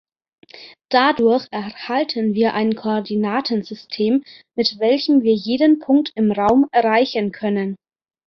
Dadurch 0.89 1.45
erhalten 1.51 2.33
wir 2.33 2.55
ein 2.55 2.73
Koordinatensystem, 2.73 4.23
mit 4.55 4.79
welchem 4.79 5.21
wir 5.21 5.35
jeden 5.35 5.77
Punkt 5.77 6.11
im 6.15 6.31
Raum 6.31 6.67
erreichen 6.71 7.31
können. 7.31 7.75